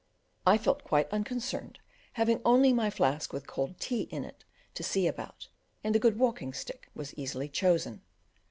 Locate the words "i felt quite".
0.47-1.07